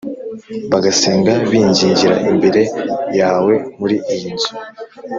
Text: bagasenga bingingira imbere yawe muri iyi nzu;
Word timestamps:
bagasenga 0.71 1.31
bingingira 1.49 2.15
imbere 2.29 2.61
yawe 3.19 3.53
muri 3.79 3.95
iyi 4.13 4.29
nzu; 4.35 4.51